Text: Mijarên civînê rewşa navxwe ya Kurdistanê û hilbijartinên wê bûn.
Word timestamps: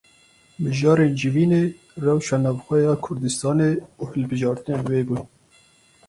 Mijarên 0.61 1.13
civînê 1.19 1.63
rewşa 2.03 2.37
navxwe 2.43 2.77
ya 2.85 2.93
Kurdistanê 3.05 3.71
û 4.01 4.03
hilbijartinên 4.11 4.81
wê 4.89 4.99
bûn. 5.07 5.21